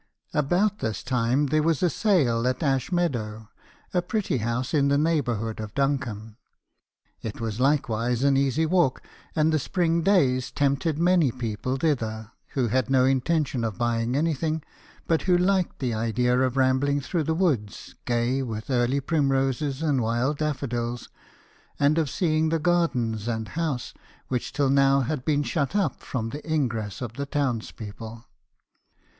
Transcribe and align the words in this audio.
"About 0.33 0.79
this 0.79 1.03
time 1.03 1.45
there 1.53 1.61
was 1.61 1.83
a 1.83 1.89
sale 1.91 2.47
at 2.47 2.63
Ashmeadow, 2.63 3.49
a 3.93 4.01
pretty 4.01 4.37
house 4.37 4.73
in 4.73 4.87
the 4.87 4.97
neighbourhood 4.97 5.59
of 5.59 5.75
Duncombe. 5.75 6.37
It 7.21 7.39
was 7.39 7.59
likewise 7.59 8.23
an 8.23 8.35
easy 8.35 8.65
walk, 8.65 9.03
and 9.35 9.53
the 9.53 9.59
spring 9.59 10.01
days 10.01 10.49
tempted 10.49 10.97
many 10.97 11.31
people 11.31 11.77
thither, 11.77 12.31
who 12.53 12.69
had 12.69 12.89
no 12.89 13.05
intention 13.05 13.63
of 13.63 13.77
buying 13.77 14.15
anything, 14.15 14.63
but 15.05 15.21
who 15.29 15.37
liked 15.37 15.77
the 15.77 15.93
idea 15.93 16.35
of 16.39 16.57
rambling 16.57 16.99
through 16.99 17.25
the 17.25 17.35
woods, 17.35 17.93
gay 18.05 18.41
with 18.41 18.71
early 18.71 18.99
primroses 19.01 19.83
and 19.83 20.01
wild 20.01 20.39
daffodils, 20.39 21.09
and 21.79 21.99
of 21.99 22.09
seeing 22.09 22.49
the 22.49 22.57
gardens 22.57 23.27
and 23.27 23.49
house, 23.49 23.93
which 24.29 24.51
till 24.51 24.71
now 24.71 25.01
had 25.01 25.23
been 25.23 25.43
shut 25.43 25.75
up 25.75 25.99
from 26.01 26.29
the 26.29 26.43
ingress 26.51 27.01
of 27.03 27.13
the 27.13 27.27
town's 27.27 27.69
people. 27.69 28.25